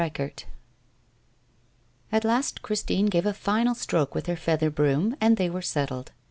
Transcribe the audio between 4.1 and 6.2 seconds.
with her feather broom, and they were settled.